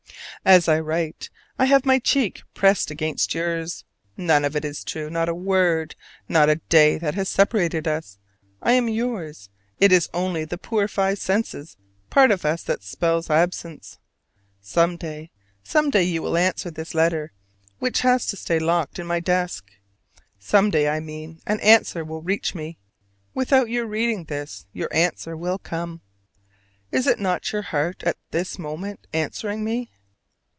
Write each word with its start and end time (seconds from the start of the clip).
As 0.43 0.67
I 0.67 0.79
write 0.79 1.29
I 1.59 1.65
have 1.65 1.85
my 1.85 1.99
cheek 1.99 2.41
pressed 2.55 2.89
against 2.89 3.35
yours. 3.35 3.85
None 4.17 4.43
of 4.43 4.55
it 4.55 4.65
is 4.65 4.83
true: 4.83 5.07
not 5.07 5.29
a 5.29 5.35
word, 5.35 5.95
not 6.27 6.49
a 6.49 6.55
day 6.55 6.97
that 6.97 7.13
has 7.13 7.29
separated 7.29 7.87
us! 7.87 8.17
I 8.59 8.71
am 8.71 8.89
yours: 8.89 9.49
it 9.79 9.91
is 9.91 10.09
only 10.15 10.43
the 10.45 10.57
poor 10.57 10.87
five 10.87 11.19
senses 11.19 11.77
part 12.09 12.31
of 12.31 12.43
us 12.43 12.63
that 12.63 12.81
spells 12.81 13.29
absence. 13.29 13.99
Some 14.61 14.97
day, 14.97 15.29
some 15.61 15.91
day 15.91 16.01
you 16.01 16.23
will 16.23 16.35
answer 16.35 16.71
this 16.71 16.95
letter 16.95 17.33
which 17.77 17.99
has 17.99 18.25
to 18.25 18.35
stay 18.35 18.57
locked 18.57 18.97
in 18.97 19.05
my 19.05 19.19
desk. 19.19 19.69
Some 20.39 20.71
day, 20.71 20.89
I 20.89 20.99
mean, 20.99 21.39
an 21.45 21.59
answer 21.59 22.03
will 22.03 22.23
reach 22.23 22.55
me: 22.55 22.79
without 23.35 23.69
your 23.69 23.85
reading 23.85 24.23
this, 24.23 24.65
your 24.73 24.89
answer 24.91 25.37
will 25.37 25.59
come. 25.59 26.01
Is 26.91 27.05
not 27.19 27.51
your 27.51 27.61
heart 27.61 28.01
at 28.01 28.17
this 28.31 28.57
moment 28.57 29.05
answering 29.13 29.63
me? 29.63 29.91